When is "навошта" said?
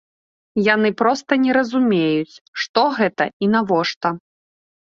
3.55-4.07